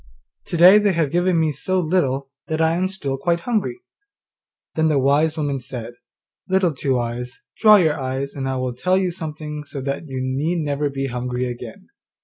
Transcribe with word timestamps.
To 0.47 0.57
day 0.57 0.79
they 0.79 0.93
have 0.93 1.11
given 1.11 1.39
me 1.39 1.51
so 1.51 1.79
little 1.79 2.31
that 2.47 2.59
I 2.59 2.75
am 2.75 2.89
still 2.89 3.17
quite 3.19 3.41
hungry.' 3.41 3.81
Then 4.73 4.87
the 4.87 4.97
wise 4.97 5.37
woman 5.37 5.59
said, 5.59 5.93
'Little 6.49 6.73
Two 6.73 6.97
eyes, 6.97 7.41
dry 7.57 7.83
your 7.83 7.99
eyes, 7.99 8.33
and 8.33 8.49
I 8.49 8.55
will 8.57 8.73
tell 8.73 8.97
you 8.97 9.11
something 9.11 9.63
so 9.63 9.79
that 9.81 10.07
you 10.07 10.19
need 10.19 10.57
never 10.65 10.89
be 10.89 11.05
hungry 11.05 11.45
again. 11.45 11.89